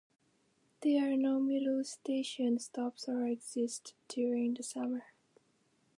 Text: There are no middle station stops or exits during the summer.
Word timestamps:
There 0.81 1.11
are 1.11 1.15
no 1.15 1.39
middle 1.39 1.83
station 1.83 2.57
stops 2.57 3.07
or 3.07 3.27
exits 3.27 3.93
during 4.07 4.55
the 4.55 4.63
summer. 4.63 5.03